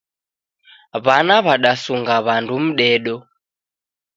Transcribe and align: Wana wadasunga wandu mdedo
Wana 1.05 1.35
wadasunga 1.45 2.15
wandu 2.25 2.55
mdedo 2.65 3.15